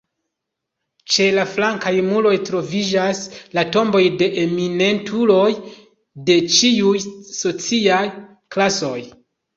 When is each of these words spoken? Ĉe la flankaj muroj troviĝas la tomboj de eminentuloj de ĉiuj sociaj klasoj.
Ĉe 1.15 1.25
la 1.39 1.41
flankaj 1.49 1.91
muroj 2.07 2.31
troviĝas 2.47 3.21
la 3.57 3.65
tomboj 3.75 4.01
de 4.23 4.29
eminentuloj 4.45 5.47
de 6.31 6.39
ĉiuj 6.57 6.95
sociaj 7.43 8.03
klasoj. 8.57 8.97